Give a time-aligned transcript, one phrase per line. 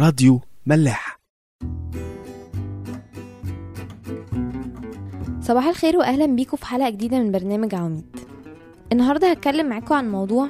[0.00, 1.18] راديو ملاح.
[5.40, 8.16] صباح الخير واهلا بيكم في حلقة جديدة من برنامج عواميد.
[8.92, 10.48] النهارده هتكلم معاكم عن موضوع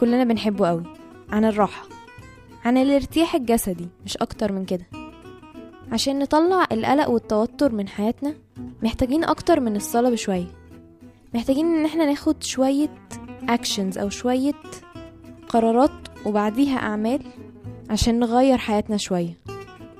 [0.00, 0.82] كلنا بنحبه قوي
[1.30, 1.88] عن الراحة
[2.64, 4.86] عن الارتياح الجسدي مش أكتر من كده.
[5.92, 8.34] عشان نطلع القلق والتوتر من حياتنا
[8.82, 10.46] محتاجين أكتر من الصلاة بشوية.
[11.34, 12.88] محتاجين إن إحنا ناخد شوية
[13.48, 14.52] اكشنز أو شوية
[15.48, 15.90] قرارات
[16.26, 17.22] وبعديها أعمال
[17.90, 19.38] عشان نغير حياتنا شوية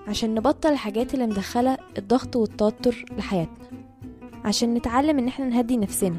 [0.08, 3.64] عشان نبطل الحاجات اللي مدخلة الضغط والتوتر لحياتنا
[4.44, 6.16] عشان نتعلم إن إحنا نهدي نفسنا.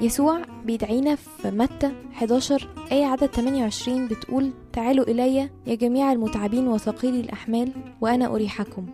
[0.00, 7.20] يسوع بيدعينا في متى 11 آية عدد 28 بتقول تعالوا إلي يا جميع المتعبين وثقيلي
[7.20, 8.86] الأحمال وأنا أريحكم.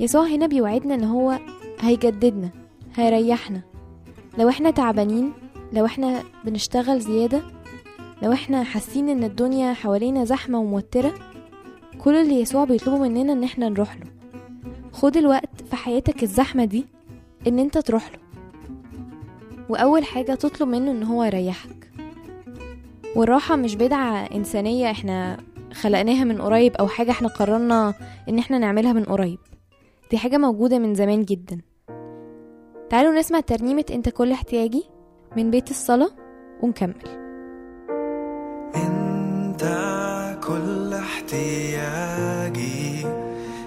[0.00, 1.38] يسوع هنا بيوعدنا إن هو
[1.80, 2.50] هيجددنا
[2.96, 3.60] هيريحنا.
[4.38, 5.32] لو إحنا تعبانين
[5.72, 7.42] لو إحنا بنشتغل زيادة
[8.22, 11.14] لو إحنا حاسين إن الدنيا حوالينا زحمة وموترة
[11.98, 14.06] كل اللي يسوع بيطلبه مننا إن إحنا نروح له.
[14.92, 16.86] خد الوقت في حياتك الزحمة دي
[17.46, 18.18] إن انت تروح له.
[19.68, 21.90] وأول حاجة تطلب منه إن هو يريحك.
[23.16, 25.36] والراحة مش بدعة إنسانية إحنا
[25.72, 27.94] خلقناها من قريب أو حاجة إحنا قررنا
[28.28, 29.38] إن إحنا نعملها من قريب.
[30.10, 31.60] دي حاجة موجودة من زمان جدا.
[32.90, 34.84] تعالوا نسمع ترنيمة أنت كل احتياجي
[35.36, 36.10] من بيت الصلاة
[36.62, 37.27] ونكمل.
[40.48, 42.48] كل احتياجي.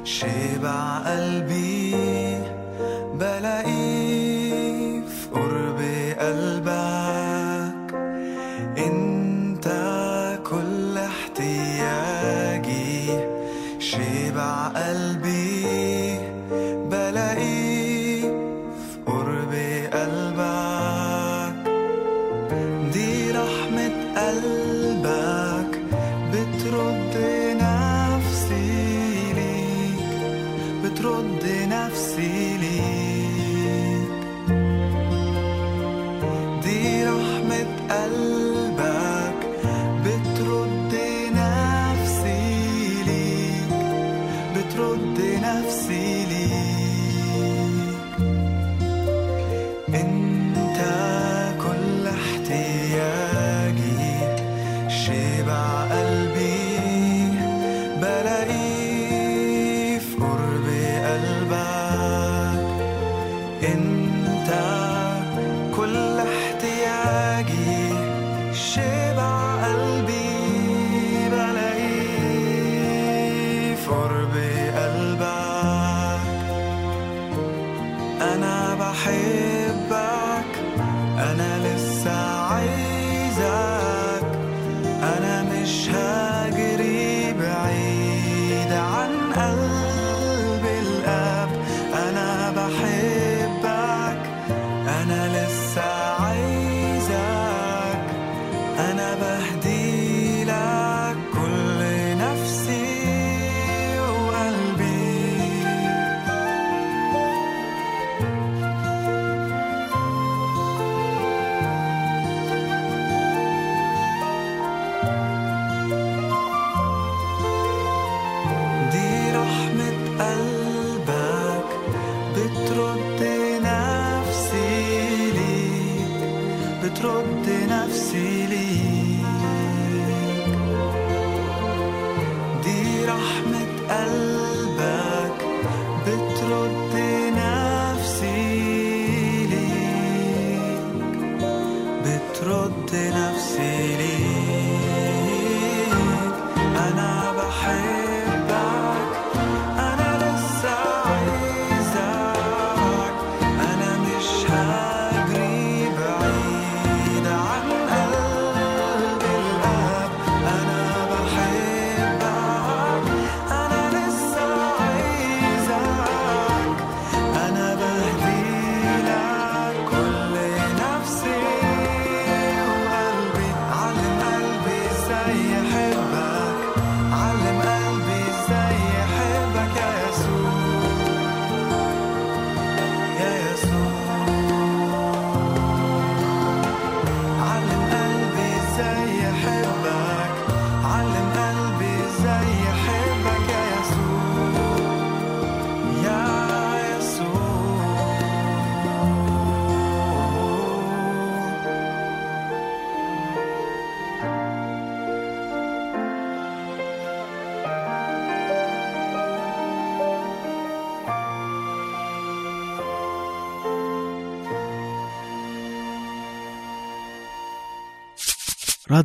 [0.04, 2.20] شبع قلبي.
[31.01, 33.20] بترد نفسي ليك.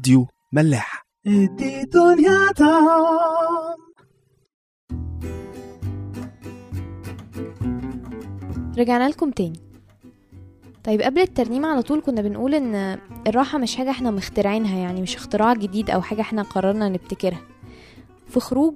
[0.06, 1.06] راديو ملاح.
[1.26, 3.76] ادي دنيا طعم
[8.78, 9.60] رجعنا لكم تاني.
[10.84, 15.16] طيب قبل الترنيمة على طول كنا بنقول إن الراحة مش حاجة إحنا مخترعينها يعني مش
[15.16, 17.40] اختراع جديد أو حاجة إحنا قررنا نبتكرها.
[18.28, 18.74] في خروج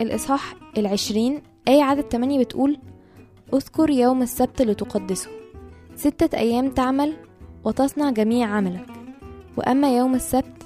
[0.00, 2.78] الإصحاح العشرين آية عدد 8 بتقول
[3.54, 5.30] اذكر يوم السبت لتقدسه.
[5.96, 7.16] ستة أيام تعمل
[7.64, 8.86] وتصنع جميع عملك.
[9.56, 10.61] وأما يوم السبت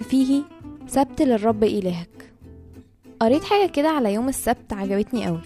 [0.00, 0.42] ففيه
[0.86, 2.32] سبت للرب إلهك.
[3.20, 5.40] قريت حاجة كده على يوم السبت عجبتني قوي.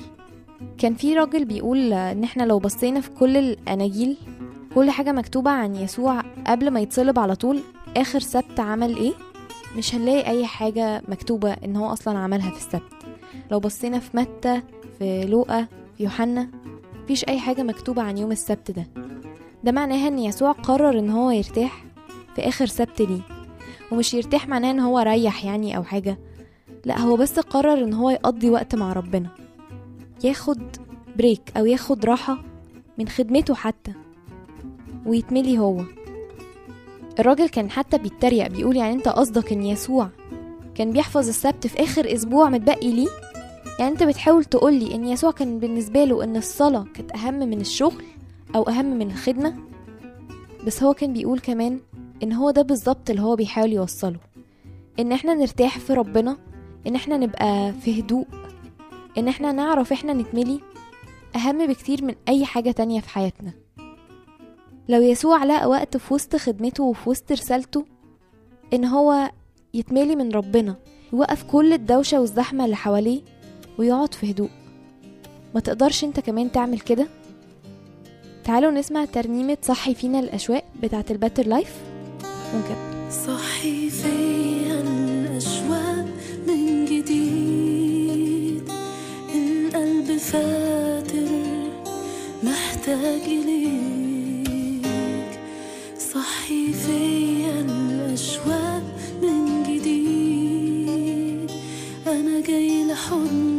[0.78, 4.16] كان في راجل بيقول إن إحنا لو بصينا في كل الأناجيل
[4.74, 7.60] كل حاجة مكتوبة عن يسوع قبل ما يتصلب على طول
[7.96, 9.12] آخر سبت عمل إيه؟
[9.76, 12.92] مش هنلاقي أي حاجة مكتوبة إن هو أصلا عملها في السبت.
[13.50, 14.62] لو بصينا في متى
[14.98, 15.66] في لوقا
[15.96, 16.48] في يوحنا
[17.04, 18.86] مفيش أي حاجة مكتوبة عن يوم السبت ده.
[19.64, 21.84] ده معناها إن يسوع قرر إن هو يرتاح
[22.36, 23.20] في آخر سبت ليه.
[23.92, 26.18] ومش يرتاح معناه إن هو ريح يعني أو حاجة.
[26.84, 29.28] لا هو بس قرر إن هو يقضي وقت مع ربنا.
[30.24, 30.62] ياخد
[31.16, 32.38] بريك أو ياخد راحة
[32.98, 33.92] من خدمته حتى
[35.06, 35.84] ويتملي هو.
[37.18, 40.08] الراجل كان حتى بيتريق بيقول يعني أنت قصدك إن يسوع
[40.74, 43.08] كان بيحفظ السبت في آخر أسبوع متبقي ليه؟
[43.78, 48.04] يعني أنت بتحاول تقولي إن يسوع كان بالنسبة له إن الصلاة كانت أهم من الشغل
[48.54, 49.54] أو أهم من الخدمة؟
[50.66, 51.80] بس هو كان بيقول كمان
[52.22, 54.18] إن هو ده بالظبط اللي هو بيحاول يوصله.
[54.98, 56.36] إن إحنا نرتاح في ربنا
[56.86, 58.26] إن إحنا نبقى في هدوء
[59.18, 60.60] إن إحنا نعرف إحنا نتملي
[61.36, 63.52] أهم بكتير من أي حاجة تانية في حياتنا.
[64.88, 67.84] لو يسوع لقى وقت في وسط خدمته وفي وسط رسالته
[68.74, 69.30] إن هو
[69.74, 70.76] يتملي من ربنا
[71.12, 73.20] يوقف كل الدوشة والزحمة اللي حواليه
[73.78, 74.50] ويقعد في هدوء.
[75.54, 77.06] ما تقدرش أنت كمان تعمل كده؟
[78.44, 81.91] تعالوا نسمع ترنيمة صحي فينا الأشواق بتاعة ال Better Life.
[82.54, 86.06] ونكمل صحي فيا الأشواق
[86.48, 88.68] من جديد.
[89.34, 91.30] القلب فاتر
[92.42, 94.84] محتاج إليك.
[96.14, 98.82] صحي فيا الأشواق
[99.22, 101.50] من جديد.
[102.06, 103.51] أنا جاي لحضنك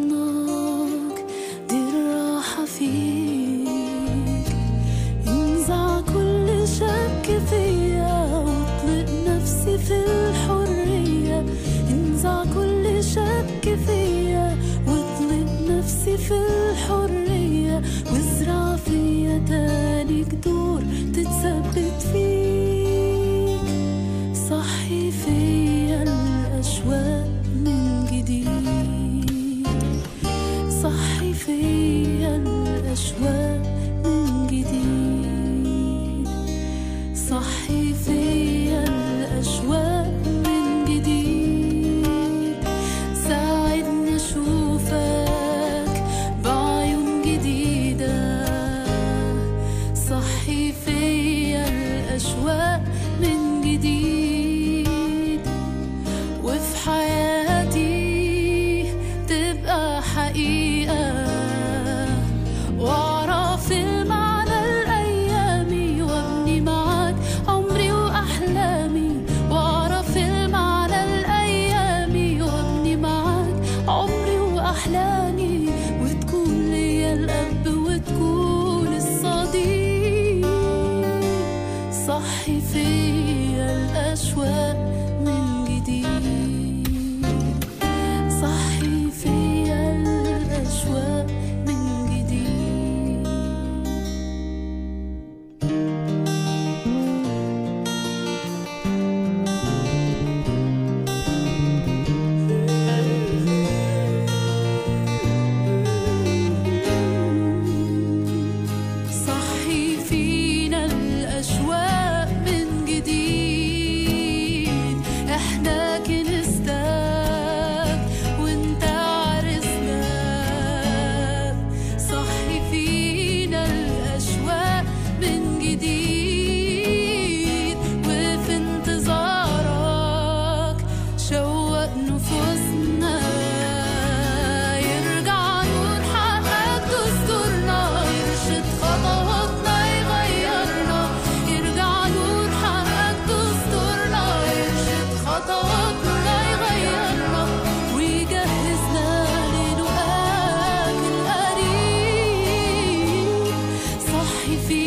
[154.58, 154.83] feel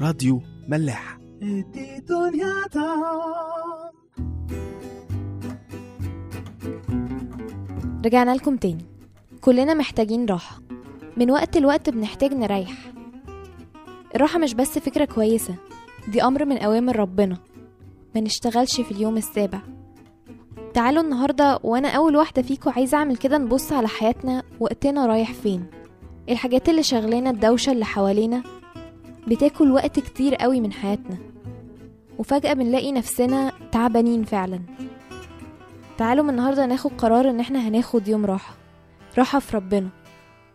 [0.00, 1.18] راديو ملاح.
[1.40, 3.90] دي دنيا تعم
[8.04, 8.84] رجعنا لكم تاني.
[9.40, 10.60] كلنا محتاجين راحة.
[11.16, 12.92] من وقت لوقت بنحتاج نريح.
[14.14, 15.54] الراحة مش بس فكرة كويسة
[16.08, 17.36] دي أمر من أوامر ربنا.
[18.14, 19.60] ما نشتغلش في اليوم السابع.
[20.74, 25.66] تعالوا النهاردة وأنا أول واحدة فيكم عايزة أعمل كده نبص على حياتنا وقتنا رايح فين.
[26.28, 28.42] الحاجات اللي شغلنا الدوشة اللي حوالينا
[29.28, 31.16] بتاكل وقت كتير قوي من حياتنا.
[32.18, 34.60] وفجأة بنلاقي نفسنا تعبانين فعلا.
[35.98, 38.54] تعالوا من النهاردة ناخد قرار إن إحنا هناخد يوم راحة.
[39.18, 39.88] راحة في ربنا.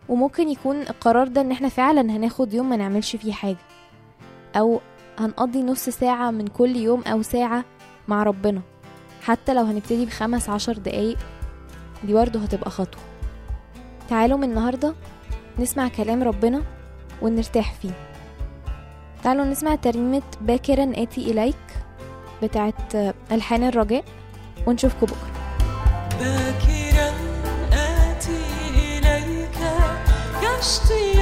[0.10, 3.58] وممكن يكون القرار ده إن إحنا فعلا هناخد يوم ما نعملش فيه حاجة.
[4.56, 4.82] أو
[5.20, 7.66] هنقضي نص ساعة من كل يوم أو ساعة
[8.08, 8.62] مع ربنا.
[9.22, 11.18] حتى لو هنبتدي بخمس عشر دقايق
[12.04, 13.02] دي برضه هتبقى خطوة.
[14.10, 14.94] تعالوا من النهاردة
[15.60, 16.62] نسمع كلام ربنا
[17.22, 18.13] ونرتاح فيه.
[19.24, 21.56] تعالوا نسمع ترنيمة باكرا آتي إليك
[22.44, 22.96] بتاعت
[23.32, 24.04] ألحان الرجاء
[24.68, 25.32] ونشوفكم بكرة.
[26.20, 27.12] باكرا
[27.74, 28.38] آتي
[28.76, 29.50] إليك
[30.42, 31.13] كاشتياقي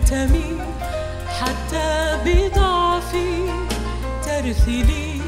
[0.00, 0.58] أرتمي
[1.40, 3.52] حتى بضعفي
[4.24, 5.20] ترثلي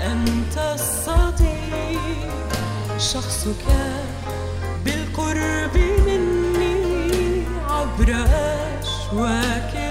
[0.00, 2.36] أنت الصديق.
[2.98, 3.64] شخصك
[4.84, 8.26] بالقرب مني عبر
[8.82, 9.85] أشواك